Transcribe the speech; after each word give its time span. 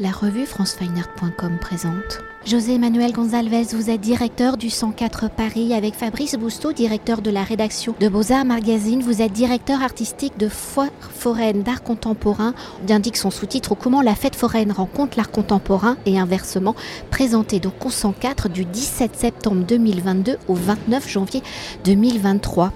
La 0.00 0.12
revue 0.12 0.46
francefineart.com 0.46 1.58
présente. 1.60 2.20
José 2.46 2.78
Manuel 2.78 3.10
Gonzalez, 3.10 3.64
vous 3.72 3.90
êtes 3.90 4.00
directeur 4.00 4.56
du 4.56 4.70
104 4.70 5.28
Paris 5.28 5.74
avec 5.74 5.94
Fabrice 5.94 6.36
Bousteau, 6.36 6.72
directeur 6.72 7.20
de 7.20 7.32
la 7.32 7.42
rédaction 7.42 7.96
de 7.98 8.08
Beaux-Arts 8.08 8.44
Magazine. 8.44 9.02
Vous 9.02 9.22
êtes 9.22 9.32
directeur 9.32 9.82
artistique 9.82 10.38
de 10.38 10.48
Foire 10.48 10.88
foraine 11.00 11.64
d'art 11.64 11.82
contemporain. 11.82 12.54
On 12.88 12.92
indique 12.92 13.16
son 13.16 13.32
sous-titre 13.32 13.74
Comment 13.74 14.00
la 14.00 14.14
fête 14.14 14.36
foraine 14.36 14.70
rencontre 14.70 15.16
l'art 15.16 15.32
contemporain 15.32 15.96
et 16.06 16.16
inversement, 16.16 16.76
présenté 17.10 17.58
donc 17.58 17.84
au 17.84 17.90
104 17.90 18.48
du 18.48 18.64
17 18.64 19.16
septembre 19.16 19.64
2022 19.66 20.38
au 20.46 20.54
29 20.54 21.08
janvier 21.08 21.42
2023. 21.82 22.72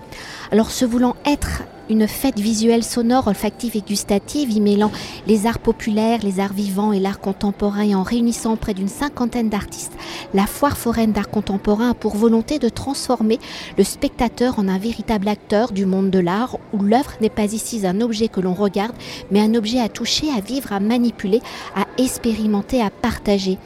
Alors, 0.52 0.70
se 0.70 0.84
voulant 0.84 1.16
être 1.24 1.62
une 1.88 2.06
fête 2.06 2.38
visuelle, 2.38 2.84
sonore, 2.84 3.26
olfactive 3.26 3.74
et 3.74 3.80
gustative, 3.80 4.50
y 4.50 4.60
mêlant 4.60 4.90
les 5.26 5.46
arts 5.46 5.58
populaires, 5.58 6.20
les 6.22 6.40
arts 6.40 6.52
vivants 6.52 6.92
et 6.92 7.00
l'art 7.00 7.20
contemporain 7.20 7.82
et 7.82 7.94
en 7.94 8.02
réunissant 8.02 8.56
près 8.56 8.74
d'une 8.74 8.88
cinquantaine 8.88 9.48
d'artistes. 9.48 9.92
La 10.34 10.46
foire 10.46 10.76
foraine 10.76 11.12
d'art 11.12 11.30
contemporain 11.30 11.90
a 11.90 11.94
pour 11.94 12.16
volonté 12.16 12.58
de 12.58 12.68
transformer 12.68 13.38
le 13.78 13.84
spectateur 13.84 14.58
en 14.58 14.68
un 14.68 14.78
véritable 14.78 15.28
acteur 15.28 15.72
du 15.72 15.86
monde 15.86 16.10
de 16.10 16.18
l'art 16.18 16.58
où 16.74 16.82
l'œuvre 16.82 17.12
n'est 17.22 17.30
pas 17.30 17.52
ici 17.52 17.86
un 17.86 18.02
objet 18.02 18.28
que 18.28 18.40
l'on 18.40 18.54
regarde, 18.54 18.96
mais 19.30 19.40
un 19.40 19.54
objet 19.54 19.80
à 19.80 19.88
toucher, 19.88 20.28
à 20.36 20.40
vivre, 20.40 20.72
à 20.72 20.80
manipuler, 20.80 21.40
à 21.74 21.86
expérimenter, 21.98 22.82
à 22.82 22.90
partager. 22.90 23.58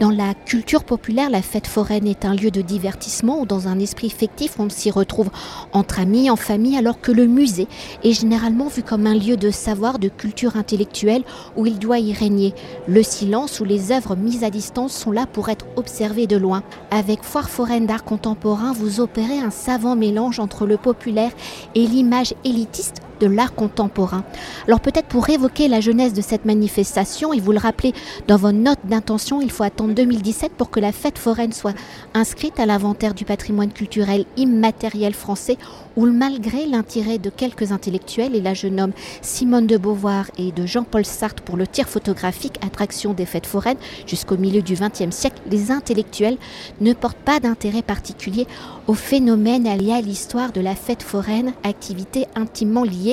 Dans 0.00 0.10
la 0.10 0.34
culture 0.34 0.84
populaire, 0.84 1.28
la 1.28 1.42
fête 1.42 1.66
foraine 1.66 2.06
est 2.06 2.24
un 2.24 2.32
lieu 2.32 2.52
de 2.52 2.62
divertissement 2.62 3.40
où 3.40 3.46
dans 3.46 3.66
un 3.66 3.80
esprit 3.80 4.10
fictif 4.10 4.60
on 4.60 4.70
s'y 4.70 4.92
retrouve 4.92 5.28
entre 5.72 5.98
amis, 5.98 6.27
en 6.30 6.36
famille, 6.36 6.76
alors 6.76 7.00
que 7.00 7.12
le 7.12 7.26
musée 7.26 7.68
est 8.04 8.12
généralement 8.12 8.68
vu 8.68 8.82
comme 8.82 9.06
un 9.06 9.14
lieu 9.14 9.36
de 9.36 9.50
savoir, 9.50 9.98
de 9.98 10.08
culture 10.08 10.56
intellectuelle 10.56 11.24
où 11.56 11.66
il 11.66 11.78
doit 11.78 11.98
y 11.98 12.12
régner 12.12 12.54
le 12.86 13.02
silence, 13.02 13.60
où 13.60 13.64
les 13.64 13.92
œuvres 13.92 14.16
mises 14.16 14.44
à 14.44 14.50
distance 14.50 14.92
sont 14.92 15.12
là 15.12 15.26
pour 15.26 15.48
être 15.48 15.66
observées 15.76 16.26
de 16.26 16.36
loin. 16.36 16.62
Avec 16.90 17.22
Foire 17.22 17.50
foraine 17.50 17.86
d'art 17.86 18.04
contemporain, 18.04 18.72
vous 18.72 19.00
opérez 19.00 19.38
un 19.38 19.50
savant 19.50 19.96
mélange 19.96 20.40
entre 20.40 20.66
le 20.66 20.76
populaire 20.76 21.32
et 21.74 21.86
l'image 21.86 22.34
élitiste 22.44 23.02
de 23.20 23.26
l'art 23.26 23.54
contemporain. 23.54 24.24
Alors 24.66 24.80
peut-être 24.80 25.08
pour 25.08 25.28
évoquer 25.28 25.68
la 25.68 25.80
jeunesse 25.80 26.12
de 26.12 26.20
cette 26.20 26.44
manifestation, 26.44 27.32
et 27.32 27.40
vous 27.40 27.52
le 27.52 27.58
rappelez 27.58 27.92
dans 28.26 28.36
vos 28.36 28.52
notes 28.52 28.84
d'intention, 28.84 29.40
il 29.40 29.50
faut 29.50 29.64
attendre 29.64 29.94
2017 29.94 30.52
pour 30.52 30.70
que 30.70 30.80
la 30.80 30.92
fête 30.92 31.18
foraine 31.18 31.52
soit 31.52 31.74
inscrite 32.14 32.60
à 32.60 32.66
l'inventaire 32.66 33.14
du 33.14 33.24
patrimoine 33.24 33.72
culturel 33.72 34.24
immatériel 34.36 35.14
français, 35.14 35.56
où 35.96 36.06
malgré 36.06 36.66
l'intérêt 36.66 37.18
de 37.18 37.30
quelques 37.30 37.72
intellectuels, 37.72 38.34
et 38.34 38.40
là 38.40 38.54
je 38.54 38.68
nomme 38.68 38.92
Simone 39.22 39.66
de 39.66 39.76
Beauvoir 39.76 40.26
et 40.38 40.52
de 40.52 40.66
Jean-Paul 40.66 41.04
Sartre 41.04 41.42
pour 41.42 41.56
le 41.56 41.66
tir 41.66 41.88
photographique 41.88 42.58
attraction 42.64 43.14
des 43.14 43.26
fêtes 43.26 43.46
foraines 43.46 43.78
jusqu'au 44.06 44.36
milieu 44.36 44.62
du 44.62 44.74
XXe 44.74 45.14
siècle, 45.14 45.40
les 45.50 45.70
intellectuels 45.70 46.36
ne 46.80 46.92
portent 46.92 47.16
pas 47.16 47.40
d'intérêt 47.40 47.82
particulier 47.82 48.46
au 48.86 48.94
phénomène 48.94 49.66
allié 49.66 49.92
à 49.92 50.00
l'histoire 50.00 50.52
de 50.52 50.60
la 50.60 50.74
fête 50.74 51.02
foraine, 51.02 51.52
activité 51.64 52.26
intimement 52.34 52.84
liée 52.84 53.07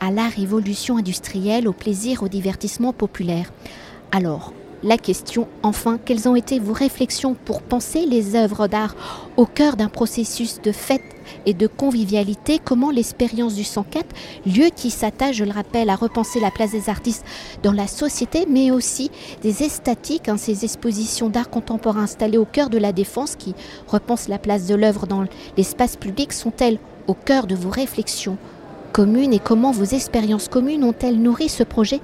à 0.00 0.10
la 0.10 0.28
révolution 0.28 0.98
industrielle, 0.98 1.66
au 1.66 1.72
plaisir, 1.72 2.22
au 2.22 2.28
divertissement 2.28 2.92
populaire. 2.92 3.52
Alors, 4.12 4.52
la 4.84 4.98
question, 4.98 5.48
enfin, 5.62 5.98
quelles 6.04 6.28
ont 6.28 6.36
été 6.36 6.58
vos 6.58 6.74
réflexions 6.74 7.34
pour 7.46 7.62
penser 7.62 8.04
les 8.04 8.36
œuvres 8.36 8.68
d'art 8.68 8.94
au 9.38 9.46
cœur 9.46 9.76
d'un 9.76 9.88
processus 9.88 10.60
de 10.62 10.72
fête 10.72 11.00
et 11.46 11.54
de 11.54 11.66
convivialité? 11.66 12.60
Comment 12.62 12.90
l'expérience 12.90 13.54
du 13.54 13.64
104, 13.64 14.04
lieu 14.44 14.66
qui 14.76 14.90
s'attache, 14.90 15.36
je 15.36 15.44
le 15.44 15.52
rappelle, 15.52 15.88
à 15.88 15.96
repenser 15.96 16.38
la 16.38 16.50
place 16.50 16.72
des 16.72 16.90
artistes 16.90 17.24
dans 17.62 17.72
la 17.72 17.86
société, 17.86 18.44
mais 18.46 18.70
aussi 18.70 19.10
des 19.40 19.62
esthétiques, 19.62 20.28
hein, 20.28 20.36
ces 20.36 20.64
expositions 20.64 21.30
d'art 21.30 21.48
contemporain 21.48 22.02
installées 22.02 22.36
au 22.36 22.44
cœur 22.44 22.68
de 22.68 22.76
la 22.76 22.92
défense 22.92 23.36
qui 23.36 23.54
repensent 23.88 24.28
la 24.28 24.38
place 24.38 24.66
de 24.66 24.74
l'œuvre 24.74 25.06
dans 25.06 25.24
l'espace 25.56 25.96
public, 25.96 26.30
sont-elles 26.30 26.78
au 27.06 27.14
cœur 27.14 27.46
de 27.46 27.54
vos 27.54 27.70
réflexions? 27.70 28.36
Communes 28.94 29.32
et 29.32 29.40
comment 29.40 29.72
vos 29.72 29.84
expériences 29.84 30.46
communes 30.46 30.84
ont-elles 30.84 31.18
nourri 31.18 31.48
ce 31.48 31.64
projet 31.64 32.00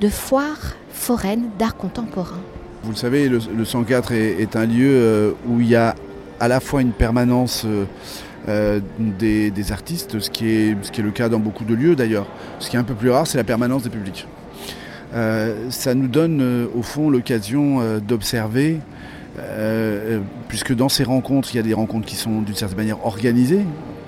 de 0.00 0.08
foire 0.08 0.76
foraine 0.88 1.50
d'art 1.58 1.76
contemporain 1.76 2.40
Vous 2.82 2.92
le 2.92 2.96
savez, 2.96 3.28
le, 3.28 3.64
104 3.64 4.12
est, 4.12 4.56
un 4.56 4.64
lieu 4.64 4.90
euh, 4.90 5.32
où 5.46 5.60
il 5.60 5.68
y 5.68 5.76
a 5.76 5.94
à 6.40 6.48
la 6.48 6.58
fois 6.58 6.80
une 6.80 6.92
permanence 6.92 7.64
euh, 7.66 7.84
euh, 8.48 8.80
des, 8.98 9.72
artistes, 9.72 10.20
ce 10.20 10.30
qui, 10.30 10.48
est, 10.48 10.76
ce 10.82 10.90
qui 10.90 11.02
est 11.02 11.04
le 11.04 11.10
cas 11.10 11.28
dans 11.28 11.38
beaucoup 11.38 11.64
de 11.64 11.74
lieux 11.74 11.94
d'ailleurs. 11.94 12.26
Ce 12.60 12.70
qui 12.70 12.76
est 12.76 12.80
un 12.80 12.84
peu 12.84 12.94
plus 12.94 13.10
rare, 13.10 13.26
c'est 13.26 13.38
la 13.38 13.44
permanence 13.44 13.82
des 13.82 13.90
publics. 13.90 14.26
ça 15.12 15.94
nous 15.94 16.08
donne 16.08 16.66
au 16.74 16.82
fond 16.82 17.10
l'occasion 17.10 17.80
d'observer 18.00 18.78
puisque 20.48 20.74
dans 20.74 20.88
ces 20.88 21.04
rencontres, 21.04 21.50
il 21.52 21.58
y 21.58 21.60
a 21.60 21.62
des 21.62 21.74
rencontres 21.74 22.06
qui 22.06 22.16
sont 22.16 22.40
d'une 22.40 22.56
certaine 22.56 22.78
manière 22.78 23.04
organisées, 23.04 23.66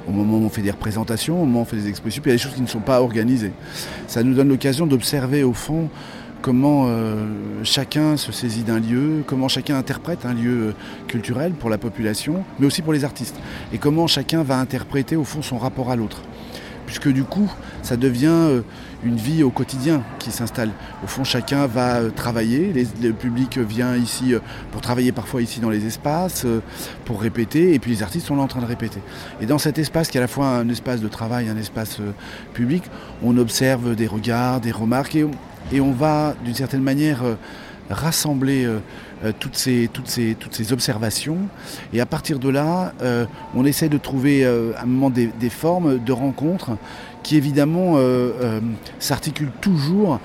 au 0.09 0.13
moment 0.13 0.39
où 0.39 0.45
on 0.45 0.49
fait 0.49 0.63
des 0.63 0.71
représentations, 0.71 1.41
au 1.43 1.45
moment 1.45 1.61
où 1.61 1.63
on 1.63 1.67
fait 1.67 1.77
des 1.77 1.89
expositions, 1.89 2.23
puis 2.23 2.31
il 2.31 2.35
y 2.35 2.37
a 2.37 2.39
des 2.39 2.43
choses 2.43 2.55
qui 2.55 2.63
ne 2.63 2.67
sont 2.67 2.81
pas 2.81 3.01
organisées. 3.01 3.53
Ça 4.07 4.23
nous 4.23 4.35
donne 4.35 4.49
l'occasion 4.49 4.87
d'observer 4.87 5.43
au 5.43 5.53
fond 5.53 5.89
comment 6.45 6.89
euh, 6.89 7.25
chacun 7.63 8.19
se 8.19 8.31
saisit 8.31 8.65
d'un 8.65 8.79
lieu, 8.79 9.25
comment 9.27 9.49
chacun 9.49 9.79
interprète 9.79 10.27
un 10.27 10.35
lieu 10.35 10.69
euh, 10.69 10.73
culturel 11.09 11.53
pour 11.53 11.71
la 11.71 11.79
population, 11.79 12.45
mais 12.59 12.67
aussi 12.67 12.83
pour 12.83 12.93
les 12.93 13.03
artistes, 13.03 13.37
et 13.73 13.79
comment 13.79 14.07
chacun 14.07 14.43
va 14.43 14.59
interpréter 14.59 15.17
au 15.17 15.25
fond 15.25 15.41
son 15.41 15.57
rapport 15.57 15.91
à 15.91 15.97
l'autre 15.97 16.21
puisque 16.87 17.09
du 17.09 17.25
coup, 17.25 17.51
ça 17.83 17.97
devient 17.97 18.27
euh, 18.29 18.61
une 19.05 19.17
vie 19.17 19.43
au 19.43 19.51
quotidien 19.51 20.03
qui 20.19 20.31
s'installe. 20.31 20.71
Au 21.03 21.07
fond, 21.07 21.25
chacun 21.25 21.67
va 21.67 21.97
euh, 21.97 22.11
travailler, 22.11 22.73
le 23.03 23.13
public 23.13 23.59
vient 23.59 23.97
ici 23.97 24.35
euh, 24.35 24.41
pour 24.73 24.81
travailler 24.81 25.13
parfois 25.13 25.43
ici 25.43 25.61
dans 25.61 25.71
les 25.71 25.87
espaces, 25.87 26.47
pour 27.05 27.21
répéter, 27.21 27.75
et 27.75 27.79
puis 27.79 27.91
les 27.91 28.03
artistes 28.03 28.27
sont 28.27 28.37
là 28.37 28.43
en 28.43 28.49
train 28.49 28.61
de 28.61 28.67
répéter. 28.67 29.01
Et 29.41 29.47
dans 29.47 29.59
cet 29.59 29.79
espace 29.79 30.09
qui 30.09 30.17
est 30.17 30.21
à 30.21 30.23
la 30.23 30.29
fois 30.29 30.47
un 30.49 30.69
espace 30.69 31.01
de 31.01 31.09
travail, 31.09 31.49
un 31.49 31.57
espace 31.57 31.99
public, 32.53 32.85
on 33.23 33.37
observe 33.39 33.95
des 33.95 34.07
regards, 34.07 34.61
des 34.61 34.73
remarques, 34.73 35.17
et 35.73 35.81
on 35.81 35.93
va 35.93 36.35
d'une 36.45 36.55
certaine 36.55 36.83
manière 36.83 37.23
rassembler 37.91 38.65
euh, 38.65 38.79
euh, 39.25 39.33
toutes, 39.39 39.57
ces, 39.57 39.89
observations. 40.73 41.39
Et 41.93 42.01
à 42.01 42.07
partir 42.07 42.39
de 42.39 42.49
là, 42.49 42.93
euh, 43.03 43.27
on 43.55 43.65
essaie 43.65 43.89
de 43.89 43.99
trouver 43.99 44.45
à 44.45 44.83
un 44.83 44.87
moment 44.87 45.11
des, 45.11 45.51
formes 45.51 46.03
de 46.03 46.13
rencontres 46.13 46.73
qui 47.23 47.37
évidemment 47.37 47.97
s'articulent 48.99 49.53
toujours 49.61 50.21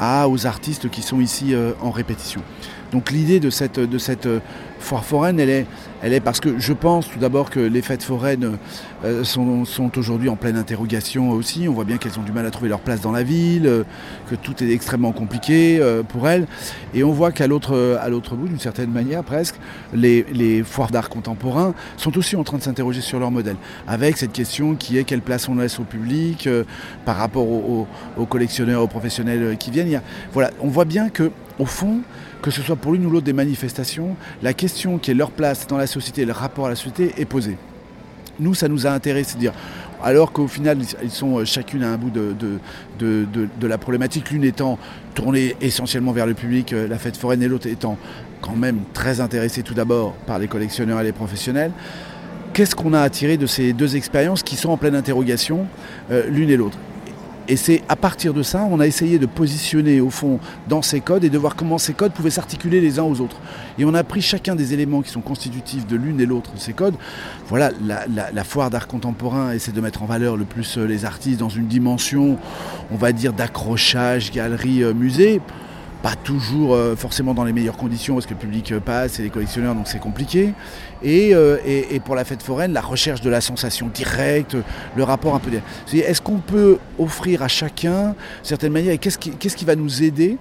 aux 0.00 0.46
artistes 0.46 0.90
qui 0.90 1.02
sont 1.02 1.20
ici 1.20 1.54
en 1.80 1.90
répétition. 1.90 2.42
Donc 2.92 3.10
l'idée 3.10 3.40
de 3.40 3.50
cette, 3.50 3.80
de 3.80 3.98
cette 3.98 4.28
foire 4.78 5.04
foraine, 5.04 5.40
elle 5.40 5.50
est, 5.50 5.66
elle 6.02 6.12
est 6.12 6.20
parce 6.20 6.40
que 6.40 6.58
je 6.58 6.72
pense 6.72 7.08
tout 7.08 7.18
d'abord 7.18 7.50
que 7.50 7.60
les 7.60 7.82
fêtes 7.82 8.02
foraines 8.02 8.58
euh, 9.04 9.24
sont, 9.24 9.64
aujourd'hui 9.96 10.28
en 10.28 10.36
pleine 10.36 10.56
interrogation 10.56 11.30
aussi. 11.30 11.68
On 11.68 11.72
voit 11.72 11.84
bien 11.84 11.96
qu'elles 11.96 12.18
ont 12.18 12.22
du 12.22 12.32
mal 12.32 12.46
à 12.46 12.50
trouver 12.50 12.68
leur 12.68 12.80
place 12.80 13.00
dans 13.00 13.12
la 13.12 13.22
ville, 13.22 13.66
euh, 13.66 13.82
que 14.30 14.34
tout 14.34 14.62
est 14.62 14.70
extrêmement 14.70 15.12
compliqué 15.12 15.78
euh, 15.80 16.02
pour 16.02 16.28
elles. 16.28 16.46
Et 16.94 17.02
on 17.02 17.12
voit 17.12 17.32
qu'à 17.32 17.46
l'autre, 17.46 17.98
à 18.00 18.08
l'autre 18.08 18.36
bout, 18.36 18.48
d'une 18.48 18.60
certaine 18.60 18.90
manière 18.90 19.24
presque, 19.24 19.56
les, 19.92 20.62
foires 20.64 20.90
d'art 20.90 21.08
contemporain 21.08 21.74
sont 21.96 22.16
aussi 22.16 22.36
en 22.36 22.44
train 22.44 22.58
de 22.58 22.62
s'interroger 22.62 23.00
sur 23.00 23.18
leur 23.18 23.30
modèle, 23.30 23.56
avec 23.86 24.16
cette 24.16 24.32
question 24.32 24.74
qui 24.74 24.98
est 24.98 25.04
quelle 25.04 25.20
place 25.20 25.48
on 25.48 25.56
laisse 25.56 25.78
au 25.78 25.84
public 25.84 26.48
par 27.04 27.16
rapport 27.16 27.46
aux, 27.48 27.86
collectionneurs, 28.28 28.82
aux 28.82 28.86
professionnels 28.86 29.56
qui 29.58 29.70
viennent. 29.70 30.00
voilà, 30.32 30.50
on 30.60 30.68
voit 30.68 30.84
bien 30.84 31.08
que 31.08 31.30
au 31.58 31.66
fond, 31.66 32.00
que 32.42 32.50
ce 32.50 32.62
soit 32.62 32.76
pour 32.76 32.92
l'une 32.92 33.06
ou 33.06 33.10
l'autre 33.10 33.26
des 33.26 33.32
manifestations, 33.32 34.16
la 34.42 34.52
question 34.52 34.98
qui 34.98 35.10
est 35.10 35.14
leur 35.14 35.30
place 35.30 35.66
dans 35.66 35.78
la 35.78 35.86
société, 35.86 36.24
le 36.24 36.32
rapport 36.32 36.66
à 36.66 36.70
la 36.70 36.76
société 36.76 37.14
est 37.18 37.24
posée. 37.24 37.56
Nous, 38.38 38.54
ça 38.54 38.68
nous 38.68 38.86
a 38.86 38.90
intéressé 38.90 39.34
de 39.34 39.40
dire, 39.40 39.52
alors 40.02 40.32
qu'au 40.32 40.46
final, 40.46 40.78
ils 41.02 41.10
sont 41.10 41.38
euh, 41.38 41.44
chacune 41.44 41.82
à 41.82 41.90
un 41.90 41.96
bout 41.96 42.10
de, 42.10 42.34
de, 42.98 43.66
la 43.66 43.78
problématique, 43.78 44.30
l'une 44.30 44.44
étant 44.44 44.78
tournée 45.14 45.56
essentiellement 45.60 46.12
vers 46.12 46.26
le 46.26 46.34
public, 46.34 46.72
euh, 46.72 46.86
la 46.86 46.98
fête 46.98 47.16
foraine, 47.16 47.42
et 47.42 47.48
l'autre 47.48 47.66
étant 47.66 47.96
quand 48.42 48.56
même 48.56 48.80
très 48.92 49.20
intéressée 49.20 49.62
tout 49.62 49.74
d'abord 49.74 50.12
par 50.26 50.38
les 50.38 50.48
collectionneurs 50.48 51.00
et 51.00 51.04
les 51.04 51.12
professionnels. 51.12 51.72
Qu'est-ce 52.52 52.74
qu'on 52.74 52.92
a 52.92 53.00
attiré 53.00 53.36
de 53.36 53.46
ces 53.46 53.72
deux 53.72 53.96
expériences 53.96 54.42
qui 54.42 54.56
sont 54.56 54.70
en 54.70 54.76
pleine 54.76 54.94
interrogation, 54.94 55.66
euh, 56.10 56.28
l'une 56.28 56.50
et 56.50 56.56
l'autre? 56.56 56.78
Et 57.48 57.56
c'est 57.56 57.82
à 57.88 57.96
partir 57.96 58.34
de 58.34 58.42
ça, 58.42 58.66
on 58.70 58.80
a 58.80 58.86
essayé 58.86 59.18
de 59.18 59.26
positionner 59.26 60.00
au 60.00 60.10
fond 60.10 60.38
dans 60.68 60.82
ces 60.82 61.00
codes 61.00 61.24
et 61.24 61.30
de 61.30 61.38
voir 61.38 61.56
comment 61.56 61.78
ces 61.78 61.94
codes 61.94 62.12
pouvaient 62.12 62.30
s'articuler 62.30 62.80
les 62.80 62.98
uns 62.98 63.04
aux 63.04 63.20
autres. 63.20 63.36
Et 63.78 63.84
on 63.84 63.94
a 63.94 64.02
pris 64.04 64.20
chacun 64.20 64.54
des 64.54 64.74
éléments 64.74 65.02
qui 65.02 65.10
sont 65.10 65.20
constitutifs 65.20 65.86
de 65.86 65.96
l'une 65.96 66.20
et 66.20 66.26
l'autre 66.26 66.52
de 66.52 66.58
ces 66.58 66.72
codes. 66.72 66.94
Voilà, 67.48 67.70
la, 67.80 68.44
foire 68.44 68.70
d'art 68.70 68.86
contemporain 68.86 69.52
essaie 69.52 69.72
de 69.72 69.80
mettre 69.80 70.02
en 70.02 70.06
valeur 70.06 70.36
le 70.36 70.44
plus 70.44 70.78
euh, 70.78 70.86
les 70.86 71.04
artistes 71.04 71.40
dans 71.40 71.48
une 71.48 71.66
dimension, 71.66 72.38
on 72.90 72.96
va 72.96 73.12
dire, 73.12 73.32
d'accrochage, 73.32 74.30
galerie, 74.30 74.82
euh, 74.82 74.94
musée 74.94 75.40
pas 76.06 76.14
toujours 76.14 76.72
euh, 76.72 76.94
forcément 76.94 77.34
dans 77.34 77.42
les 77.42 77.52
meilleures 77.52 77.76
conditions 77.76 78.14
parce 78.14 78.26
que 78.26 78.34
le 78.34 78.38
public 78.38 78.70
euh, 78.70 78.78
passe 78.78 79.18
et 79.18 79.24
les 79.24 79.28
collectionneurs 79.28 79.74
donc 79.74 79.88
c'est 79.88 79.98
compliqué. 79.98 80.52
Euh, 81.04 81.58
et, 81.66 81.98
pour 81.98 82.14
la 82.14 82.24
fête 82.24 82.44
foraine, 82.44 82.72
la 82.72 82.80
recherche 82.80 83.22
de 83.22 83.28
la 83.28 83.40
sensation 83.40 83.88
directe, 83.88 84.56
le 84.94 85.02
rapport 85.02 85.34
un 85.34 85.40
peu. 85.40 85.50
Est-ce 85.92 86.22
qu'on 86.22 86.38
peut 86.38 86.78
offrir 87.00 87.42
à 87.42 87.48
chacun 87.48 88.14
certaines 88.44 88.72
manières 88.72 88.92
et 88.92 88.98
qu'est-ce 88.98 89.18
qui, 89.18 89.32
qui 89.32 89.64
va 89.64 89.74
nous 89.74 90.04
aider 90.04 90.38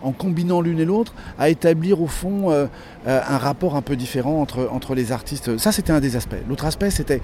en 0.00 0.12
combinant 0.12 0.62
l'une 0.62 0.80
et 0.80 0.86
l'autre, 0.86 1.12
à 1.38 1.50
établir 1.50 2.00
au 2.00 2.06
fond 2.06 2.50
un 3.06 3.38
rapport 3.38 3.76
un 3.76 3.82
peu 3.82 3.96
différent 3.96 4.40
entre, 4.40 4.68
entre 4.72 4.94
les 4.94 5.12
artistes? 5.12 5.58
Ça, 5.58 5.72
c'était 5.72 5.92
un 5.92 6.00
des 6.00 6.16
aspects. 6.16 6.42
L'autre 6.48 6.64
aspect, 6.64 6.90
c'était, 6.90 7.20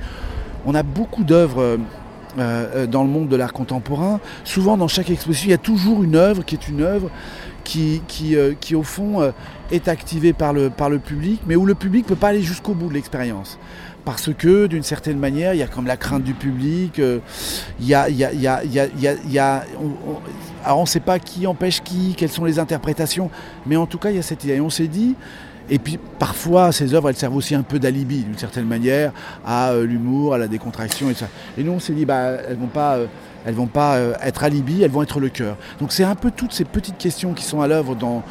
on 0.66 0.74
a 0.74 0.82
beaucoup 0.82 1.24
d'œuvres 1.24 1.78
dans 2.36 3.02
le 3.02 3.08
monde 3.08 3.28
de 3.28 3.36
l'art 3.36 3.52
contemporain. 3.52 4.20
Souvent, 4.44 4.76
dans 4.76 4.88
chaque 4.88 5.10
exposition, 5.10 5.48
il 5.48 5.52
y 5.52 5.54
a 5.54 5.58
toujours 5.58 6.04
une 6.04 6.16
œuvre 6.16 6.44
qui 6.44 6.54
est 6.54 6.68
une 6.68 6.82
œuvre 6.82 7.10
qui, 7.68 8.02
qui, 8.08 8.34
qui 8.60 8.74
au 8.74 8.82
fond, 8.82 9.32
est 9.70 9.88
activée 9.88 10.32
par 10.32 10.52
le, 10.52 10.70
par 10.70 10.88
le 10.88 10.98
public, 10.98 11.40
mais 11.46 11.54
où 11.54 11.66
le 11.66 11.74
public 11.74 12.04
ne 12.04 12.08
peut 12.08 12.20
pas 12.20 12.28
aller 12.28 12.42
jusqu'au 12.42 12.72
bout 12.72 12.88
de 12.88 12.94
l'expérience 12.94 13.58
parce 14.04 14.32
que 14.32 14.68
d'une 14.68 14.82
certaine 14.82 15.18
manière, 15.18 15.52
il 15.52 15.58
y 15.58 15.62
a 15.62 15.66
comme 15.66 15.86
la 15.86 15.98
crainte 15.98 16.22
du 16.22 16.32
public, 16.32 16.98
il 16.98 17.86
y 17.86 17.92
a, 17.92 18.08
il 18.08 18.16
y 18.16 19.38
a, 19.38 19.64
alors 20.64 20.78
on 20.78 20.82
ne 20.82 20.86
sait 20.86 21.00
pas 21.00 21.18
qui 21.18 21.46
empêche 21.46 21.82
qui, 21.82 22.14
quelles 22.16 22.30
sont 22.30 22.46
les 22.46 22.58
interprétations, 22.58 23.30
mais 23.66 23.76
en 23.76 23.84
tout 23.86 23.98
cas 23.98 24.08
il 24.08 24.16
y 24.16 24.18
a 24.18 24.22
cette 24.22 24.44
idée. 24.44 24.54
Et 24.54 24.60
on 24.62 24.70
s'est 24.70 24.88
dit, 24.88 25.14
et 25.70 25.78
puis 25.78 25.98
parfois 26.18 26.72
ces 26.72 26.94
œuvres 26.94 27.10
elles 27.10 27.16
servent 27.16 27.36
aussi 27.36 27.54
un 27.54 27.62
peu 27.62 27.78
d'alibi 27.78 28.22
d'une 28.22 28.38
certaine 28.38 28.66
manière 28.66 29.12
à 29.44 29.72
euh, 29.72 29.84
l'humour, 29.84 30.34
à 30.34 30.38
la 30.38 30.48
décontraction 30.48 31.10
et 31.10 31.14
ça. 31.14 31.28
Et 31.58 31.62
nous 31.62 31.72
on 31.72 31.80
s'est 31.80 31.92
dit 31.92 32.06
bah 32.06 32.38
elles 32.48 32.56
vont 32.56 32.66
pas 32.66 32.96
euh, 32.96 33.06
elles 33.44 33.54
vont 33.54 33.66
pas 33.66 33.96
euh, 33.96 34.14
être 34.22 34.44
alibi, 34.44 34.82
elles 34.82 34.90
vont 34.90 35.02
être 35.02 35.20
le 35.20 35.28
cœur. 35.28 35.56
Donc 35.80 35.92
c'est 35.92 36.04
un 36.04 36.14
peu 36.14 36.30
toutes 36.30 36.52
ces 36.52 36.64
petites 36.64 36.98
questions 36.98 37.32
qui 37.32 37.44
sont 37.44 37.60
à 37.60 37.68
l'œuvre 37.68 37.94
dans, 37.94 38.22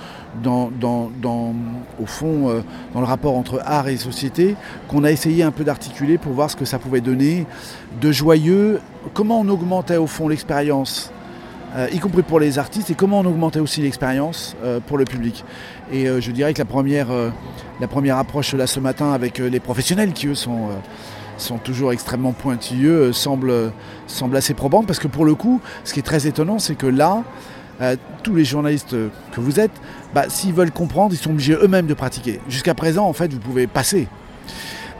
au 1.99 2.05
fond, 2.05 2.63
dans 2.93 2.99
le 2.99 3.05
rapport 3.05 3.35
entre 3.35 3.61
art 3.65 3.87
et 3.87 3.97
société, 3.97 4.55
qu'on 4.87 5.03
a 5.03 5.11
essayé 5.11 5.43
un 5.43 5.51
peu 5.51 5.63
d'articuler 5.63 6.17
pour 6.17 6.33
voir 6.33 6.51
ce 6.51 6.55
que 6.55 6.65
ça 6.65 6.79
pouvait 6.79 7.01
donner 7.01 7.45
de 8.01 8.11
joyeux, 8.11 8.79
comment 9.13 9.39
on 9.39 9.49
augmentait 9.49 9.97
au 9.97 10.07
fond 10.07 10.27
l'expérience 10.27 11.11
euh, 11.75 11.87
y 11.91 11.99
compris 11.99 12.23
pour 12.23 12.39
les 12.39 12.59
artistes, 12.59 12.89
et 12.89 12.95
comment 12.95 13.19
on 13.19 13.25
augmentait 13.25 13.59
aussi 13.59 13.81
l'expérience 13.81 14.55
euh, 14.63 14.79
pour 14.79 14.97
le 14.97 15.03
public. 15.03 15.43
Et 15.91 16.07
euh, 16.07 16.21
je 16.21 16.31
dirais 16.31 16.53
que 16.53 16.59
la 16.59 16.65
première, 16.65 17.07
la 17.79 17.87
première 17.87 18.17
approche 18.17 18.53
là 18.53 18.67
ce 18.67 18.79
matin 18.79 19.11
avec 19.11 19.37
les 19.39 19.59
professionnels 19.59 20.13
qui 20.13 20.27
eux 20.27 20.35
sont, 20.35 20.69
sont 21.37 21.57
toujours 21.57 21.91
extrêmement 21.91 22.33
pointilleux 22.33 23.13
semble, 23.13 23.71
semble 24.07 24.35
assez 24.35 24.53
probante 24.53 24.87
parce 24.87 24.99
que 24.99 25.07
pour 25.07 25.25
le 25.25 25.35
coup, 25.35 25.61
ce 25.83 25.93
qui 25.93 25.99
est 25.99 26.03
très 26.03 26.27
étonnant, 26.27 26.59
c'est 26.59 26.75
que 26.75 26.87
là, 26.87 27.23
tous 28.23 28.35
les 28.35 28.45
journalistes 28.45 28.95
que 29.31 29.39
vous 29.39 29.59
êtes, 29.59 29.71
bah, 30.13 30.25
s'ils 30.29 30.53
veulent 30.53 30.71
comprendre, 30.71 31.13
ils 31.13 31.17
sont 31.17 31.31
obligés 31.31 31.53
eux-mêmes 31.53 31.87
de 31.87 31.93
pratiquer. 31.93 32.39
Jusqu'à 32.49 32.73
présent, 32.73 33.05
en 33.05 33.13
fait, 33.13 33.31
vous 33.31 33.39
pouvez 33.39 33.67
passer. 33.67 34.07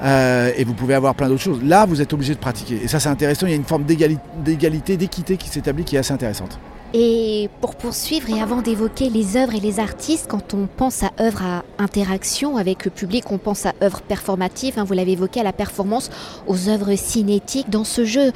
Et 0.03 0.63
vous 0.63 0.73
pouvez 0.73 0.94
avoir 0.94 1.15
plein 1.15 1.27
d'autres 1.27 1.41
choses. 1.41 1.63
Là, 1.63 1.85
vous 1.85 2.01
êtes 2.01 2.13
obligé 2.13 2.33
de 2.33 2.39
pratiquer. 2.39 2.79
Et 2.83 2.88
ça, 2.88 2.99
c'est 2.99 3.09
intéressant. 3.09 3.47
Il 3.47 3.51
y 3.51 3.53
a 3.53 3.55
une 3.57 3.63
forme 3.63 3.83
d'égalité, 3.83 4.97
d'équité 4.97 5.38
qui 5.38 5.49
s'établit 5.49 5.83
qui 5.83 5.95
est 5.95 5.99
assez 5.99 6.13
intéressante. 6.13 6.59
Et 6.94 7.49
pour 7.59 7.75
poursuivre 7.75 8.29
et 8.29 8.41
avant 8.41 8.61
d'évoquer 8.61 9.09
les 9.09 9.35
œuvres 9.35 9.55
et 9.55 9.59
les 9.59 9.81
artistes, 9.81 10.27
quand 10.29 10.53
on 10.53 10.67
pense 10.67 11.03
à 11.03 11.11
œuvres 11.19 11.44
à 11.44 11.63
interaction 11.79 12.55
avec 12.55 12.85
le 12.85 12.91
public, 12.91 13.29
on 13.29 13.38
pense 13.38 13.65
à 13.65 13.73
œuvres 13.83 14.01
performatives, 14.01 14.79
hein, 14.79 14.85
vous 14.85 14.94
l'avez 14.94 15.11
évoqué, 15.11 15.41
à 15.41 15.44
la 15.44 15.51
performance, 15.51 16.09
aux 16.47 16.69
œuvres 16.69 16.95
cinétiques, 16.95 17.69
dans 17.69 17.83
ce 17.83 18.05
jeu 18.05 18.31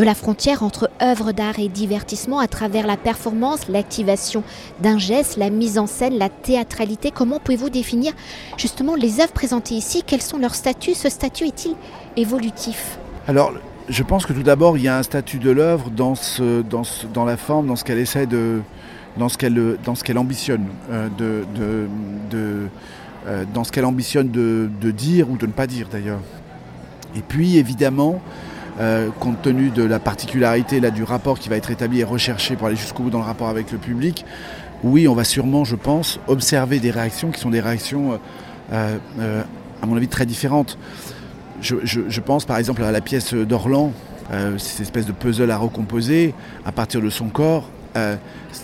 de 0.00 0.04
la 0.06 0.14
frontière 0.14 0.62
entre 0.62 0.88
œuvres 1.02 1.32
d'art 1.32 1.58
et 1.58 1.68
divertissement 1.68 2.38
à 2.38 2.48
travers 2.48 2.86
la 2.86 2.96
performance, 2.96 3.68
l'activation 3.68 4.42
d'un 4.80 4.96
geste, 4.96 5.36
la 5.36 5.50
mise 5.50 5.78
en 5.78 5.86
scène, 5.86 6.16
la 6.16 6.30
théâtralité. 6.30 7.10
Comment 7.10 7.38
pouvez-vous 7.38 7.68
définir 7.68 8.14
justement 8.56 8.94
les 8.94 9.20
œuvres 9.20 9.34
présentées 9.34 9.74
ici? 9.74 10.02
Quels 10.06 10.22
sont 10.22 10.38
leurs 10.38 10.54
statuts? 10.54 10.94
Ce 10.94 11.10
statut 11.10 11.44
est-il 11.44 11.74
évolutif? 12.16 12.98
Alors, 13.28 13.52
je 13.90 14.02
pense 14.02 14.24
que 14.24 14.32
tout 14.32 14.42
d'abord, 14.42 14.78
il 14.78 14.84
y 14.84 14.88
a 14.88 14.96
un 14.96 15.02
statut 15.02 15.38
de 15.38 15.50
l'œuvre 15.50 15.90
dans, 15.90 16.14
la 17.26 17.36
forme, 17.36 17.66
dans 17.66 17.76
ce 17.76 17.84
qu'elle 17.84 17.98
essaie 17.98 18.24
de. 18.24 18.62
dans 19.18 19.28
ce 19.28 19.36
qu'elle, 19.36 19.58
ambitionne 20.16 20.66
dans 23.52 23.64
ce 23.64 23.70
qu'elle 23.70 23.84
ambitionne 23.84 24.30
de, 24.30 24.90
dire 24.92 25.30
ou 25.30 25.36
de 25.36 25.44
ne 25.44 25.52
pas 25.52 25.66
dire 25.66 25.88
d'ailleurs. 25.92 26.20
Et 27.14 27.20
puis 27.20 27.58
évidemment, 27.58 28.22
euh, 28.78 29.08
compte 29.18 29.42
tenu 29.42 29.70
de 29.70 29.82
la 29.82 29.98
particularité 29.98 30.80
là, 30.80 30.90
du 30.90 31.02
rapport 31.02 31.38
qui 31.38 31.48
va 31.48 31.56
être 31.56 31.70
établi 31.70 32.00
et 32.00 32.04
recherché 32.04 32.56
pour 32.56 32.66
aller 32.66 32.76
jusqu'au 32.76 33.04
bout 33.04 33.10
dans 33.10 33.18
le 33.18 33.24
rapport 33.24 33.48
avec 33.48 33.72
le 33.72 33.78
public, 33.78 34.24
oui, 34.82 35.08
on 35.08 35.14
va 35.14 35.24
sûrement, 35.24 35.64
je 35.64 35.76
pense, 35.76 36.20
observer 36.26 36.78
des 36.78 36.90
réactions 36.90 37.30
qui 37.30 37.40
sont 37.40 37.50
des 37.50 37.60
réactions, 37.60 38.18
à 38.72 39.86
mon 39.86 39.96
avis, 39.96 40.08
très 40.08 40.24
différentes. 40.24 40.78
Je, 41.60 42.20
pense 42.20 42.44
par 42.46 42.56
exemple 42.56 42.82
à 42.82 42.90
la 42.90 43.00
pièce 43.00 43.34
d'Orlan, 43.34 43.92
euh, 44.32 44.56
cette 44.58 44.80
espèce 44.80 45.06
de 45.06 45.12
puzzle 45.12 45.50
à 45.50 45.58
recomposer 45.58 46.34
à 46.64 46.72
partir 46.72 47.02
de 47.02 47.10
son 47.10 47.28
corps. 47.28 47.68
Euh, 47.96 48.16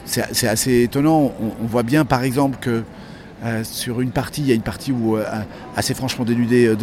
c'est 0.05 0.47
assez 0.49 0.82
étonnant. 0.82 1.32
On, 1.41 1.67
voit 1.67 1.82
bien 1.82 2.05
par 2.05 2.23
exemple 2.23 2.59
que 2.61 2.85
euh, 3.44 3.65
sur 3.65 4.00
une 4.00 4.11
partie, 4.11 4.41
il 4.41 4.49
y 4.49 4.53
a 4.53 4.55
une 4.55 4.62
partie 4.62 4.93
où, 4.93 5.17
assez 5.77 5.94
franchement 5.94 6.25
dénudée 6.25 6.75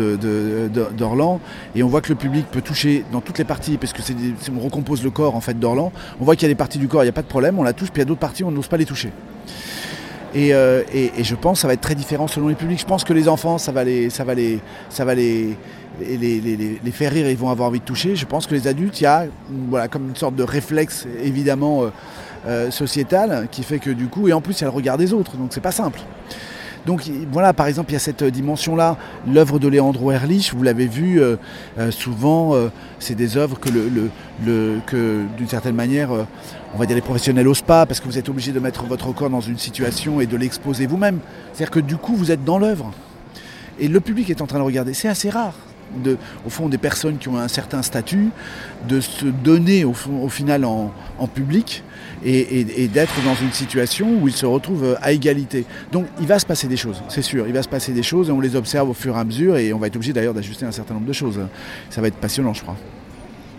d'Orlan, 0.98 1.40
et 1.76 1.84
on 1.84 1.88
voit 1.88 2.02
que 2.02 2.10
le 2.10 2.16
public 2.16 2.46
peut 2.52 2.62
toucher 2.62 3.06
dans 3.12 3.22
toutes 3.22 3.38
les 3.38 3.44
parties, 3.44 3.78
parce 3.78 3.94
que 3.94 4.02
on 4.56 4.60
recompose 4.60 5.04
le 5.04 5.10
corps 5.10 5.36
en 5.36 5.42
fait 5.42 5.60
d'Orlan, 5.60 5.92
on 6.20 6.26
voit 6.26 6.36
qu'il 6.36 6.44
y 6.44 6.52
a 6.52 6.54
des 6.54 6.58
parties 6.58 6.78
du 6.78 6.88
corps, 6.88 7.04
il 7.04 7.08
n'y 7.08 7.10
a 7.10 7.14
pas 7.14 7.22
de 7.22 7.28
problème, 7.28 7.58
on 7.60 7.64
la 7.64 7.74
touche, 7.74 7.90
puis 7.90 8.00
il 8.00 8.04
y 8.04 8.04
a 8.04 8.06
d'autres 8.06 8.20
parties, 8.20 8.44
on 8.44 8.52
n'ose 8.52 8.68
pas 8.68 8.78
les 8.78 8.86
toucher. 8.86 9.12
Et, 10.36 10.50
je 10.50 11.36
pense 11.36 11.58
que 11.58 11.62
ça 11.62 11.68
va 11.68 11.74
être 11.74 11.82
très 11.82 11.96
différent 11.96 12.28
selon 12.28 12.48
les 12.48 12.56
publics. 12.56 12.80
Je 12.80 12.86
pense 12.86 13.04
que 13.04 13.14
les 13.14 13.28
enfants, 13.28 13.58
ça 13.58 13.72
va 13.72 13.84
les, 13.84 14.10
ça 14.10 14.24
va 14.24 14.34
les, 14.34 14.60
ça 14.90 15.06
va 15.06 15.16
les, 15.16 15.56
les, 16.02 16.80
les, 16.84 16.92
faire 16.92 17.12
rire 17.12 17.30
ils 17.30 17.38
vont 17.38 17.50
avoir 17.50 17.70
envie 17.70 17.80
de 17.80 17.86
toucher. 17.86 18.16
Je 18.16 18.26
pense 18.26 18.48
que 18.48 18.56
les 18.56 18.68
adultes, 18.68 19.00
il 19.00 19.04
y 19.04 19.08
a 19.08 19.26
voilà, 19.70 19.88
comme 19.88 20.10
une 20.10 20.16
sorte 20.16 20.36
de 20.36 20.44
réflexe 20.44 21.06
évidemment 21.24 21.84
euh, 22.46 22.54
euh, 22.54 22.72
sociétal 22.72 23.48
qui 23.52 23.64
fait 23.64 23.80
que 23.80 23.90
du 23.90 24.08
coup, 24.08 24.28
et 24.28 24.34
en 24.34 24.42
plus 24.42 24.60
il 24.60 24.62
y 24.62 24.64
a 24.64 24.68
le 24.68 24.76
regard 24.76 24.98
des 24.98 25.14
autres, 25.14 25.38
donc 25.38 25.52
c'est 25.54 25.62
pas 25.62 25.72
simple. 25.72 26.00
Donc 26.86 27.10
voilà, 27.32 27.54
par 27.54 27.68
exemple, 27.68 27.92
il 27.92 27.94
y 27.94 27.96
a 27.96 28.00
cette 28.00 28.26
dimension-là. 28.26 28.98
L'œuvre 29.26 29.58
de 29.58 29.70
Leandro 29.70 30.12
Erlich, 30.12 30.54
vous 30.54 30.64
l'avez 30.64 30.88
vu, 30.88 31.22
euh, 31.22 31.38
souvent, 31.92 32.54
c'est 33.00 33.16
des 33.16 33.38
œuvres 33.38 33.58
que, 33.58 33.70
le, 33.70 34.80
que 34.86 35.22
d'une 35.38 35.48
certaine 35.48 35.76
manière, 35.76 36.10
on 36.74 36.78
va 36.78 36.86
dire 36.86 36.98
les 36.98 37.02
professionnels 37.02 37.46
n'osent 37.46 37.62
pas, 37.62 37.86
parce 37.86 38.02
que 38.02 38.06
vous 38.08 38.18
êtes 38.18 38.28
obligé 38.28 38.52
de 38.52 38.60
mettre 38.60 38.84
votre 38.84 39.14
corps 39.14 39.30
dans 39.30 39.40
une 39.40 39.58
situation 39.58 40.20
et 40.20 40.26
de 40.26 40.36
l'exposer 40.36 40.86
vous-même. 40.86 41.20
C'est-à-dire 41.54 41.72
que 41.72 41.80
du 41.80 41.96
coup, 41.96 42.18
vous 42.18 42.32
êtes 42.32 42.44
dans 42.44 42.60
l'œuvre. 42.60 42.92
Et 43.80 43.88
le 43.88 44.02
public 44.02 44.30
est 44.30 44.42
en 44.42 44.48
train 44.48 44.60
de 44.60 44.66
regarder. 44.66 44.94
C'est 44.94 45.08
assez 45.08 45.30
rare 45.30 45.56
au 46.46 46.50
fond 46.50 46.70
des 46.70 46.78
personnes 46.78 47.18
qui 47.18 47.30
ont 47.30 47.38
un 47.38 47.48
certain 47.48 47.82
statut, 47.82 48.30
de 48.88 49.00
se 49.00 49.26
donner 49.26 49.86
au, 49.86 49.94
final 50.30 50.66
en, 50.66 50.92
public 51.34 51.84
et, 52.26 52.88
d'être 52.88 53.14
dans 53.24 53.36
une 53.36 53.52
situation 53.52 54.08
où 54.22 54.28
ils 54.28 54.36
se 54.36 54.46
retrouvent 54.46 54.98
à 55.02 55.12
égalité. 55.12 55.66
Donc 55.92 56.06
il 56.20 56.28
va 56.28 56.40
se 56.40 56.46
passer 56.46 56.68
des 56.68 56.78
choses, 56.78 57.02
c'est 57.10 57.22
sûr, 57.22 57.48
il 57.48 57.54
va 57.54 57.64
se 57.64 57.70
passer 57.70 57.92
des 57.92 58.04
choses 58.04 58.30
et 58.30 58.32
on 58.32 58.40
les 58.40 58.56
observe 58.56 58.90
au 58.90 58.94
fur 58.94 59.16
et 59.16 59.20
à 59.20 59.24
mesure 59.24 59.58
et 59.58 59.74
on 59.74 59.80
va 59.80 59.88
être 59.88 59.96
obligé 59.96 60.14
d'ailleurs 60.14 60.34
d'ajuster 60.34 60.66
un 60.66 60.72
certain 60.72 60.94
nombre 60.96 61.08
de 61.08 61.14
choses. 61.14 61.40
Ça 61.90 62.02
va 62.02 62.08
être 62.08 62.18
passionnant 62.18 62.54
je 62.54 62.62
crois. 62.62 62.76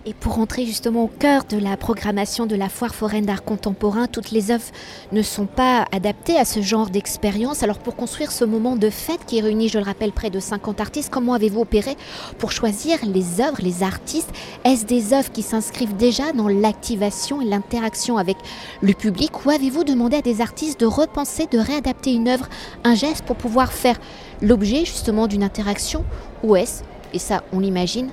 Et 0.06 0.12
pour 0.12 0.38
entrer 0.38 0.66
justement 0.66 1.04
au 1.04 1.06
cœur 1.06 1.44
de 1.44 1.56
la 1.56 1.78
programmation 1.78 2.44
de 2.44 2.54
la 2.54 2.68
foire 2.68 2.94
foraine 2.94 3.24
d'art 3.24 3.42
contemporain, 3.42 4.06
toutes 4.06 4.32
les 4.32 4.50
œuvres 4.50 4.66
ne 5.12 5.22
sont 5.22 5.46
pas 5.46 5.86
adaptées 5.92 6.36
à 6.36 6.44
ce 6.44 6.60
genre 6.60 6.90
d'expérience. 6.90 7.62
Alors 7.62 7.78
pour 7.78 7.96
construire 7.96 8.30
ce 8.30 8.44
moment 8.44 8.76
de 8.76 8.90
fête 8.90 9.24
qui 9.26 9.40
réunit, 9.40 9.70
je 9.70 9.78
le 9.78 9.84
rappelle, 9.84 10.12
près 10.12 10.28
de 10.28 10.40
50 10.40 10.78
artistes, 10.78 11.08
comment 11.10 11.32
avez-vous 11.32 11.62
opéré 11.62 11.96
pour 12.36 12.52
choisir 12.52 12.98
les 13.02 13.40
œuvres, 13.40 13.62
les 13.62 13.82
artistes? 13.82 14.28
Est-ce 14.64 14.84
des 14.84 15.14
œuvres 15.14 15.32
qui 15.32 15.40
s'inscrivent 15.40 15.96
déjà 15.96 16.32
dans 16.32 16.48
l'activation 16.48 17.40
et 17.40 17.46
l'interaction 17.46 18.18
avec 18.18 18.36
le 18.82 18.92
public? 18.92 19.46
Ou 19.46 19.50
avez-vous 19.50 19.84
demandé 19.84 20.18
à 20.18 20.22
des 20.22 20.42
artistes 20.42 20.80
de 20.80 20.86
repenser, 20.86 21.46
de 21.46 21.58
réadapter 21.58 22.12
une 22.12 22.28
œuvre, 22.28 22.50
un 22.84 22.94
geste 22.94 23.24
pour 23.24 23.36
pouvoir 23.36 23.72
faire 23.72 23.98
l'objet 24.42 24.84
justement 24.84 25.28
d'une 25.28 25.42
interaction? 25.42 26.04
Ou 26.42 26.56
est-ce, 26.56 26.82
et 27.14 27.18
ça 27.18 27.42
on 27.54 27.60
l'imagine, 27.60 28.10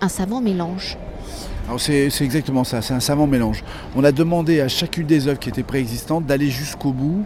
un 0.00 0.08
savant 0.08 0.40
mélange? 0.40 0.96
C'est 1.78 2.10
exactement 2.22 2.64
ça, 2.64 2.82
c'est 2.82 2.94
un 2.94 3.00
savant 3.00 3.26
mélange. 3.26 3.62
On 3.94 4.04
a 4.04 4.12
demandé 4.12 4.60
à 4.60 4.68
chacune 4.68 5.06
des 5.06 5.28
œuvres 5.28 5.38
qui 5.38 5.48
étaient 5.48 5.62
préexistantes 5.62 6.26
d'aller 6.26 6.50
jusqu'au 6.50 6.92
bout 6.92 7.24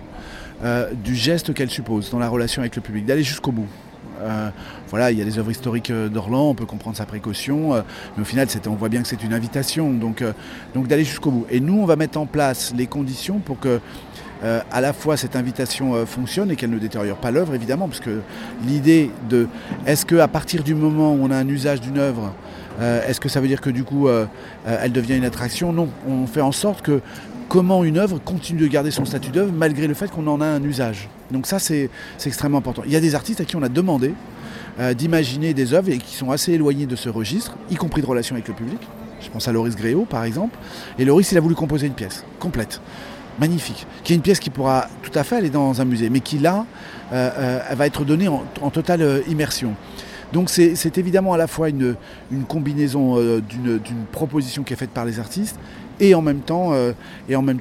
euh, 0.62 0.90
du 0.92 1.14
geste 1.14 1.52
qu'elle 1.52 1.70
suppose 1.70 2.10
dans 2.10 2.18
la 2.18 2.28
relation 2.28 2.62
avec 2.62 2.76
le 2.76 2.82
public, 2.82 3.04
d'aller 3.04 3.22
jusqu'au 3.22 3.52
bout. 3.52 3.66
Euh, 4.22 4.50
voilà, 4.88 5.10
il 5.10 5.18
y 5.18 5.22
a 5.22 5.24
des 5.24 5.38
œuvres 5.38 5.50
historiques 5.50 5.90
euh, 5.90 6.08
d'Orlan, 6.08 6.50
on 6.50 6.54
peut 6.54 6.66
comprendre 6.66 6.96
sa 6.96 7.06
précaution, 7.06 7.82
mais 8.16 8.22
au 8.22 8.24
final, 8.24 8.46
on 8.66 8.74
voit 8.74 8.88
bien 8.88 9.02
que 9.02 9.08
c'est 9.08 9.22
une 9.22 9.34
invitation, 9.34 9.92
donc, 9.92 10.22
donc 10.74 10.86
d'aller 10.86 11.04
jusqu'au 11.04 11.30
bout. 11.30 11.46
Et 11.50 11.60
nous, 11.60 11.80
on 11.80 11.86
va 11.86 11.96
mettre 11.96 12.18
en 12.18 12.26
place 12.26 12.72
les 12.76 12.86
conditions 12.86 13.38
pour 13.38 13.58
que 13.58 13.80
à 14.70 14.82
la 14.82 14.92
fois 14.92 15.16
cette 15.16 15.36
invitation 15.36 16.04
fonctionne 16.04 16.50
et 16.50 16.56
qu'elle 16.56 16.68
ne 16.68 16.78
détériore 16.78 17.16
pas 17.16 17.30
l'œuvre, 17.30 17.54
évidemment, 17.54 17.88
parce 17.88 18.00
que 18.00 18.20
l'idée 18.66 19.10
de 19.30 19.48
est-ce 19.86 20.04
qu'à 20.04 20.28
partir 20.28 20.62
du 20.62 20.74
moment 20.74 21.14
où 21.14 21.20
on 21.22 21.30
a 21.30 21.36
un 21.36 21.48
usage 21.48 21.80
d'une 21.80 21.96
œuvre, 21.96 22.34
euh, 22.80 23.06
est-ce 23.06 23.20
que 23.20 23.28
ça 23.28 23.40
veut 23.40 23.48
dire 23.48 23.60
que 23.60 23.70
du 23.70 23.84
coup 23.84 24.08
euh, 24.08 24.26
euh, 24.66 24.78
elle 24.82 24.92
devient 24.92 25.16
une 25.16 25.24
attraction? 25.24 25.72
Non, 25.72 25.88
on 26.08 26.26
fait 26.26 26.40
en 26.40 26.52
sorte 26.52 26.82
que 26.82 27.00
comment 27.48 27.84
une 27.84 27.98
œuvre 27.98 28.18
continue 28.18 28.60
de 28.60 28.66
garder 28.66 28.90
son 28.90 29.04
statut 29.04 29.30
d'œuvre 29.30 29.52
malgré 29.52 29.86
le 29.86 29.94
fait 29.94 30.10
qu'on 30.10 30.26
en 30.26 30.40
a 30.40 30.46
un 30.46 30.62
usage. 30.62 31.08
Donc 31.30 31.46
ça 31.46 31.58
c'est 31.58 31.90
extrêmement 32.24 32.58
important. 32.58 32.82
Il 32.84 32.92
y 32.92 32.96
a 32.96 33.00
des 33.00 33.14
artistes 33.14 33.40
à 33.40 33.44
qui 33.44 33.56
on 33.56 33.62
a 33.62 33.68
demandé 33.68 34.12
d'imaginer 34.96 35.54
des 35.54 35.72
œuvres 35.72 35.88
et 35.90 35.98
qui 35.98 36.16
sont 36.16 36.32
assez 36.32 36.52
éloignés 36.52 36.86
de 36.86 36.96
ce 36.96 37.08
registre, 37.08 37.56
y 37.70 37.76
compris 37.76 38.02
de 38.02 38.06
relations 38.06 38.34
avec 38.34 38.48
le 38.48 38.54
public. 38.54 38.78
Je 39.20 39.30
pense 39.30 39.46
à 39.46 39.52
Loris 39.52 39.76
Gréau 39.76 40.04
par 40.04 40.24
exemple. 40.24 40.58
Et 40.98 41.04
Loris 41.04 41.30
il 41.30 41.38
a 41.38 41.40
voulu 41.40 41.54
composer 41.54 41.86
une 41.86 41.92
pièce 41.92 42.24
complète. 42.40 42.80
magnifique, 43.38 43.86
qui 44.02 44.14
est 44.14 44.16
une 44.16 44.22
pièce 44.22 44.40
qui 44.40 44.50
pourra 44.50 44.88
tout 45.02 45.16
à 45.16 45.22
fait 45.22 45.36
aller 45.36 45.50
dans 45.50 45.80
un 45.80 45.84
musée, 45.84 46.10
mais 46.10 46.20
qui 46.20 46.38
là, 46.38 46.66
elle 47.12 47.76
va 47.76 47.86
être 47.86 48.04
donnée 48.04 48.26
en, 48.28 48.70
totale 48.70 49.22
immersion. 49.28 49.74
Donc 50.34 50.50
c'est 50.50 50.98
évidemment 50.98 51.32
à 51.32 51.38
la 51.38 51.46
fois 51.46 51.68
une, 51.68 51.94
combinaison 52.48 53.16
d'une 53.40 54.04
proposition 54.10 54.64
qui 54.64 54.72
est 54.72 54.76
faite 54.76 54.90
par 54.90 55.04
les 55.04 55.20
artistes 55.20 55.56
et 56.00 56.16
en 56.16 56.22
même 56.22 56.40
temps, 56.40 56.72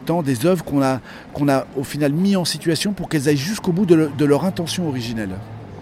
temps 0.06 0.24
des 0.24 0.48
œuvres 0.48 0.65
qu'on 0.65 0.82
a, 0.82 1.00
qu'on 1.34 1.48
a 1.48 1.68
au 1.77 1.84
final 1.84 2.12
mis 2.12 2.36
en 2.36 2.46
situation 2.46 2.94
pour 2.94 3.10
qu'elles 3.10 3.30
aillent 3.30 3.38
jusqu'au 3.38 3.72
bout 3.72 3.86
de 3.86 4.25
leur 4.25 4.44
intention 4.44 4.88
originelle. 4.88 5.36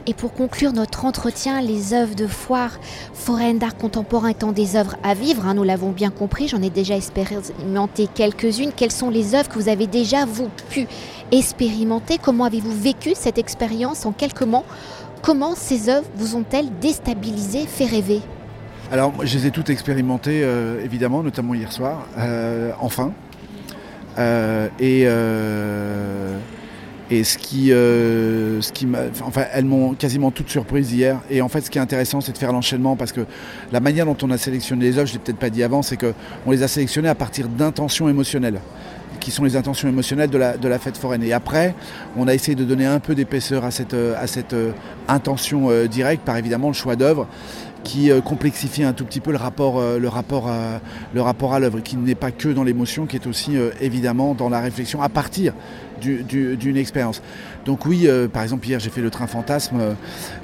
Et 0.08 0.14
pour 0.14 0.34
conclure 0.34 0.74
notre 0.74 1.06
entretien, 1.06 1.62
les 1.62 1.94
œuvres 1.94 2.16
de 2.16 2.26
foire 2.26 2.80
foraine 3.14 3.60
d'art 3.60 3.78
contemporain 3.78 4.30
étant 4.30 4.52
des 4.52 4.76
œuvres 4.76 4.96
à 5.04 5.14
vivre, 5.14 5.46
hein, 5.46 5.54
nous 5.54 5.64
l'avons 5.64 5.92
bien 5.92 6.10
compris, 6.10 6.48
j'en 6.48 6.62
ai 6.62 6.72
déjà 6.72 6.96
expérimenté 6.96 8.08
quelques-unes. 8.14 8.72
Quelles 8.76 8.92
sont 8.92 9.12
les 9.12 9.36
œuvres 9.36 9.48
que 9.50 9.60
vous 9.60 9.70
avez 9.70 9.86
déjà, 9.86 10.26
vous, 10.26 10.50
pu 10.70 10.88
expérimenter? 11.32 12.18
Comment 12.18 12.46
avez-vous 12.46 12.74
vécu 12.74 13.12
cette 13.16 13.38
expérience? 13.38 14.08
En 14.08 14.12
quelques 14.12 14.42
mots 14.42 14.66
Comment 15.22 15.54
ces 15.54 15.90
œuvres 15.90 16.08
vous 16.16 16.36
ont-elles 16.36 16.70
déstabilisé, 16.80 17.68
fait 17.68 17.86
rêver? 17.86 18.22
Alors, 18.92 19.14
je 19.24 19.38
les 19.38 19.48
ai 19.48 19.52
toutes 19.52 19.70
expérimentées, 19.70 20.42
euh, 20.44 20.84
évidemment, 20.84 21.22
notamment 21.22 21.54
hier 21.54 21.72
soir, 21.72 22.08
euh, 22.18 22.72
enfin. 22.80 23.14
Euh, 24.18 24.68
et 24.80 25.08
et 27.14 27.26
ce 27.26 27.38
qui, 27.38 27.68
ce 27.68 28.72
qui 28.72 28.86
m'a, 28.86 29.00
enfin, 29.26 29.44
elles 29.54 29.66
m'ont 29.66 29.94
quasiment 29.96 30.32
toutes 30.32 30.50
surprise 30.50 30.94
hier. 30.94 31.20
Et 31.30 31.42
en 31.42 31.50
fait, 31.50 31.60
ce 31.60 31.70
qui 31.70 31.78
est 31.78 31.82
intéressant, 31.82 32.22
c'est 32.22 32.32
de 32.32 32.38
faire 32.38 32.54
l'enchaînement 32.54 32.96
parce 32.96 33.12
que 33.12 33.26
la 33.74 33.82
manière 33.82 34.06
dont 34.06 34.16
on 34.24 34.32
a 34.32 34.38
sélectionné 34.38 34.86
les 34.86 34.98
œuvres, 34.98 35.08
je 35.08 35.14
l'ai 35.14 35.20
peut-être 35.20 35.38
pas 35.38 35.50
dit 35.50 35.62
avant, 35.62 35.82
c'est 35.82 35.98
qu'on 35.98 36.52
les 36.52 36.64
a 36.64 36.70
sélectionnées 36.70 37.10
à 37.10 37.16
partir 37.16 37.50
d'intentions 37.50 38.08
émotionnelles 38.08 38.62
qui 39.22 39.32
sont 39.32 39.46
les 39.46 39.56
intentions 39.56 39.88
émotionnelles 39.88 40.30
de 40.30 40.38
la, 40.38 40.58
de 40.58 40.68
la 40.68 40.80
fête 40.80 40.98
foraine. 40.98 41.24
Et 41.24 41.32
après, 41.32 41.74
on 42.18 42.28
a 42.28 42.34
essayé 42.34 42.56
de 42.56 42.66
donner 42.66 42.86
un 42.86 43.00
peu 43.00 43.16
d'épaisseur 43.16 43.64
à 43.64 43.72
cette, 43.72 43.94
à 43.94 44.28
cette 44.28 44.54
euh, 44.54 44.72
intention 45.08 45.70
euh, 45.70 45.88
directe 45.88 46.26
par 46.26 46.36
évidemment 46.36 46.68
le 46.68 46.74
choix 46.74 46.98
d'œuvre 46.98 47.28
qui 47.84 48.12
complexifie 48.24 48.84
un 48.84 48.94
tout 48.94 49.06
petit 49.06 49.22
peu 49.22 49.32
le 49.32 49.40
rapport, 49.40 49.82
le 49.82 50.08
rapport 50.08 50.52
le 51.16 51.22
rapport 51.24 51.56
à 51.56 51.60
l'œuvre, 51.60 51.80
qui 51.80 51.98
n'est 51.98 52.14
pas 52.14 52.30
que 52.30 52.50
dans 52.50 52.64
l'émotion, 52.64 53.08
qui 53.08 53.16
est 53.16 53.26
aussi 53.26 53.54
évidemment 53.80 54.36
dans 54.36 54.50
la 54.50 54.60
réflexion 54.60 55.02
à 55.02 55.10
partir 55.10 55.56
d'une 56.02 56.78
expérience. 56.78 57.22
Donc 57.66 57.86
oui, 57.86 58.04
euh, 58.06 58.28
par 58.28 58.44
exemple 58.44 58.68
hier 58.68 58.80
j'ai 58.80 58.90
fait 58.90 59.02
le 59.02 59.10
train 59.10 59.28
fantasme, 59.28 59.78
euh, 59.80 59.94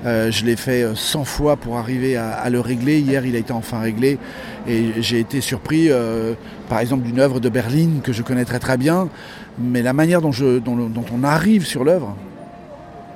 euh, 0.06 0.32
je 0.32 0.46
l'ai 0.46 0.56
fait 0.56 0.86
100 0.96 1.24
fois 1.24 1.58
pour 1.58 1.78
arriver 1.78 2.16
à, 2.16 2.50
le 2.50 2.60
régler. 2.60 3.00
Hier 3.00 3.26
il 3.26 3.36
a 3.36 3.40
été 3.40 3.52
enfin 3.52 3.80
réglé 3.80 4.18
et 4.68 5.02
j'ai 5.02 5.20
été 5.20 5.42
surpris 5.42 5.90
par 6.70 6.80
exemple 6.80 7.04
d'une 7.04 7.20
œuvre 7.20 7.40
de 7.40 7.50
Berlin 7.50 8.00
que 8.04 8.14
je 8.14 8.22
connais 8.22 8.46
très 8.46 8.60
très 8.60 8.78
bien, 8.78 9.10
mais 9.58 9.82
la 9.82 9.94
manière 9.94 10.22
dont, 10.22 10.32
on 10.32 11.24
arrive 11.24 11.66
sur 11.66 11.84
l'œuvre, 11.84 12.16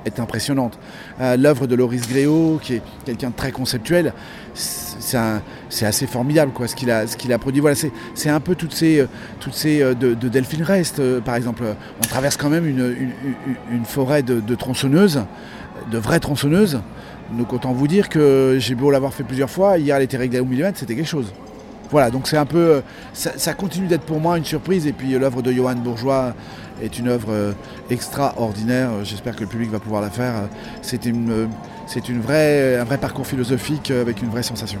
est 0.04 0.18
impressionnante. 0.18 0.78
L'œuvre 1.20 1.66
de 1.66 1.76
Loris 1.76 2.08
Gréau, 2.08 2.58
qui 2.60 2.74
est 2.74 2.82
quelqu'un 3.04 3.30
de 3.30 3.36
très 3.36 3.52
conceptuel, 3.52 4.12
c'est 4.54 5.18
assez 5.80 6.06
formidable 6.06 6.52
quoi, 6.52 6.68
ce 6.68 6.76
qu'il 6.76 6.90
a, 6.90 7.04
a, 7.04 7.38
produit. 7.38 7.60
Voilà, 7.60 7.76
c'est 8.14 8.30
un 8.30 8.40
peu 8.40 8.54
toutes 8.54 8.74
ces, 8.74 9.00
euh, 9.00 9.06
toutes 9.40 9.54
ces 9.54 9.82
euh, 9.82 9.94
de, 9.94 10.14
Delphine 10.14 10.62
Rest, 10.62 11.00
par 11.20 11.34
exemple. 11.34 11.64
On 11.98 12.06
traverse 12.06 12.36
quand 12.36 12.50
même 12.50 12.66
une, 12.66 13.84
forêt 13.84 14.22
de, 14.22 14.54
tronçonneuses, 14.54 15.24
de 15.90 15.98
vraies 15.98 16.20
tronçonneuses. 16.20 16.80
Donc 17.38 17.52
autant 17.52 17.72
vous 17.72 17.88
dire 17.88 18.08
que 18.08 18.56
j'ai 18.58 18.74
beau 18.74 18.90
l'avoir 18.90 19.14
fait 19.14 19.24
plusieurs 19.24 19.48
fois, 19.48 19.78
hier 19.78 19.96
elle 19.96 20.02
était 20.02 20.18
réglée 20.18 20.40
au 20.40 20.44
millimètre, 20.44 20.78
c'était 20.78 20.94
quelque 20.94 21.08
chose. 21.08 21.32
Voilà, 21.90 22.10
donc 22.10 22.26
c'est 22.26 22.38
un 22.38 22.46
peu. 22.46 22.82
Ça, 23.12 23.52
continue 23.52 23.86
d'être 23.86 24.04
pour 24.04 24.18
moi 24.18 24.38
une 24.38 24.44
surprise. 24.44 24.86
Et 24.86 24.92
puis 24.92 25.10
l'œuvre 25.10 25.42
de 25.42 25.52
Johan 25.52 25.76
Bourgeois 25.76 26.34
est 26.82 26.98
une 26.98 27.08
œuvre 27.08 27.28
euh, 27.30 27.52
extraordinaire. 27.90 28.90
J'espère 29.04 29.36
que 29.36 29.42
le 29.42 29.46
public 29.46 29.70
va 29.70 29.78
pouvoir 29.78 30.00
la 30.00 30.10
faire. 30.10 30.34
C'est 30.80 31.04
une, 31.04 31.48
c'est 31.86 32.08
une 32.08 32.20
un 32.20 32.84
vrai 32.84 32.98
parcours 32.98 33.26
philosophique 33.26 33.90
avec 33.90 34.22
une 34.22 34.30
vraie 34.30 34.42
sensation. 34.42 34.80